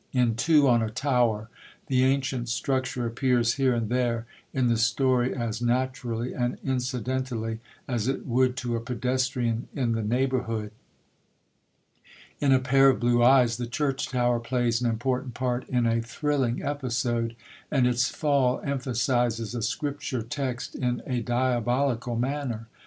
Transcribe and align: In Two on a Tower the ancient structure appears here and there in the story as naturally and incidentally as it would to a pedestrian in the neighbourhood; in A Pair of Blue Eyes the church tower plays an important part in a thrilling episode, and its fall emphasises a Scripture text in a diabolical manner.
In 0.13 0.33
Two 0.33 0.67
on 0.67 0.81
a 0.81 0.89
Tower 0.89 1.47
the 1.85 2.03
ancient 2.03 2.49
structure 2.49 3.05
appears 3.05 3.53
here 3.57 3.75
and 3.75 3.87
there 3.87 4.25
in 4.51 4.65
the 4.65 4.75
story 4.75 5.35
as 5.35 5.61
naturally 5.61 6.33
and 6.33 6.57
incidentally 6.65 7.59
as 7.87 8.07
it 8.07 8.25
would 8.25 8.57
to 8.57 8.75
a 8.75 8.79
pedestrian 8.79 9.67
in 9.75 9.91
the 9.91 10.01
neighbourhood; 10.01 10.71
in 12.39 12.51
A 12.51 12.57
Pair 12.57 12.89
of 12.89 12.99
Blue 12.99 13.23
Eyes 13.23 13.57
the 13.57 13.67
church 13.67 14.07
tower 14.09 14.39
plays 14.39 14.81
an 14.81 14.89
important 14.89 15.35
part 15.35 15.69
in 15.69 15.85
a 15.85 16.01
thrilling 16.01 16.63
episode, 16.63 17.35
and 17.69 17.85
its 17.85 18.09
fall 18.09 18.59
emphasises 18.61 19.53
a 19.53 19.61
Scripture 19.61 20.23
text 20.23 20.73
in 20.73 21.03
a 21.05 21.21
diabolical 21.21 22.15
manner. 22.15 22.67